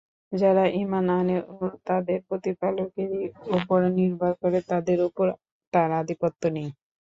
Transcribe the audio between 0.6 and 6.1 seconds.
ঈমান আনে ও তাদের প্রতিপালকেরই উপর নির্ভর করে তাদের উপর তার